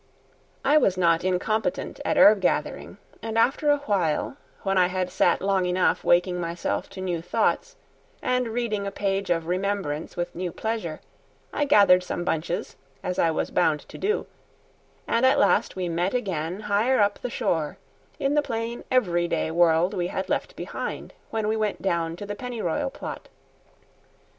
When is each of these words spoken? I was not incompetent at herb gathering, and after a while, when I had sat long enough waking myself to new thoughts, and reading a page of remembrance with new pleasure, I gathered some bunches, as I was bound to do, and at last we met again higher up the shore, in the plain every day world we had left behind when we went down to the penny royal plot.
I 0.65 0.79
was 0.79 0.97
not 0.97 1.23
incompetent 1.23 1.99
at 2.03 2.17
herb 2.17 2.41
gathering, 2.41 2.97
and 3.21 3.37
after 3.37 3.69
a 3.69 3.77
while, 3.85 4.35
when 4.63 4.75
I 4.75 4.87
had 4.87 5.11
sat 5.11 5.43
long 5.43 5.67
enough 5.67 6.03
waking 6.03 6.41
myself 6.41 6.89
to 6.89 7.01
new 7.01 7.21
thoughts, 7.21 7.75
and 8.19 8.47
reading 8.47 8.87
a 8.87 8.91
page 8.91 9.29
of 9.29 9.45
remembrance 9.45 10.17
with 10.17 10.33
new 10.33 10.51
pleasure, 10.51 11.01
I 11.53 11.65
gathered 11.65 12.01
some 12.01 12.23
bunches, 12.23 12.77
as 13.03 13.19
I 13.19 13.29
was 13.29 13.51
bound 13.51 13.81
to 13.81 13.97
do, 13.99 14.25
and 15.07 15.23
at 15.23 15.37
last 15.37 15.75
we 15.75 15.87
met 15.87 16.15
again 16.15 16.61
higher 16.61 16.99
up 16.99 17.19
the 17.19 17.29
shore, 17.29 17.77
in 18.17 18.33
the 18.33 18.41
plain 18.41 18.83
every 18.89 19.27
day 19.27 19.51
world 19.51 19.93
we 19.93 20.07
had 20.07 20.29
left 20.29 20.55
behind 20.55 21.13
when 21.29 21.47
we 21.47 21.55
went 21.55 21.79
down 21.79 22.15
to 22.15 22.25
the 22.25 22.33
penny 22.33 22.59
royal 22.59 22.89
plot. 22.89 23.29